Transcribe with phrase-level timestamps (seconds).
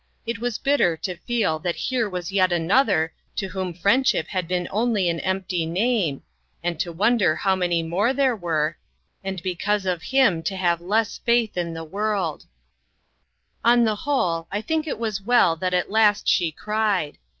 [0.25, 4.47] It was bitter to feel that here was yet another to whom friend ship had
[4.47, 6.23] been only an empty name,
[6.63, 8.77] and to wonder how many more there were,
[9.23, 12.47] and because of him to have less faith in the world.
[13.63, 13.79] LOST FRIENDS.
[13.79, 17.19] 253 On the whole, I think it was well that at last she cried.